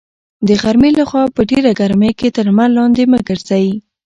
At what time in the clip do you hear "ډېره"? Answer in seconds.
1.51-1.71